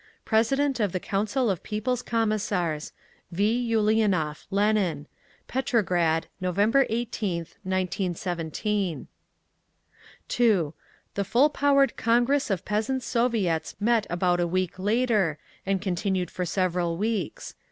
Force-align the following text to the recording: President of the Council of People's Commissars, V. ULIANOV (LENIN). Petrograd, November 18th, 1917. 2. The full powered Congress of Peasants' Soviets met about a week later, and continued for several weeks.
President 0.25 0.79
of 0.79 0.93
the 0.93 0.99
Council 0.99 1.47
of 1.51 1.61
People's 1.61 2.01
Commissars, 2.01 2.91
V. 3.31 3.63
ULIANOV 3.71 4.47
(LENIN). 4.49 5.05
Petrograd, 5.47 6.25
November 6.41 6.85
18th, 6.85 7.53
1917. 7.61 9.07
2. 10.27 10.73
The 11.13 11.23
full 11.23 11.51
powered 11.51 11.95
Congress 11.97 12.49
of 12.49 12.65
Peasants' 12.65 13.05
Soviets 13.05 13.75
met 13.79 14.07
about 14.09 14.39
a 14.39 14.47
week 14.47 14.79
later, 14.79 15.37
and 15.67 15.79
continued 15.79 16.31
for 16.31 16.45
several 16.47 16.97
weeks. 16.97 17.53